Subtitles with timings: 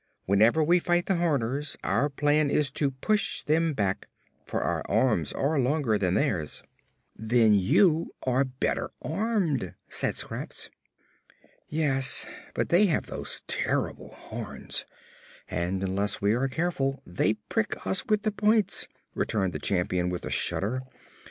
[0.25, 4.07] "Whenever we fight the Horners, our plan is to push them back,
[4.45, 6.63] for our arms are longer than theirs."
[7.15, 10.71] "Then you are better armed," said Scraps.
[11.69, 12.25] "Yes;
[12.55, 14.85] but they have those terrible horns,
[15.47, 20.25] and unless we are careful they prick us with the points," returned the Champion with
[20.25, 20.81] a shudder.